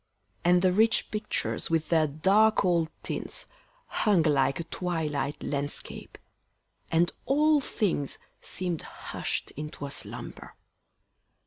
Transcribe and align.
And 0.43 0.63
the 0.63 0.73
rich 0.73 1.11
pictures 1.11 1.69
with 1.69 1.89
their 1.89 2.07
dark 2.07 2.65
old 2.65 2.89
tints 3.03 3.45
Hung 3.85 4.23
like 4.23 4.59
a 4.59 4.63
twilight 4.63 5.43
landscape, 5.43 6.17
and 6.91 7.11
all 7.27 7.61
things 7.61 8.17
Seem'd 8.41 8.81
hush'd 8.81 9.53
into 9.55 9.85
a 9.85 9.91
slumber. 9.91 10.55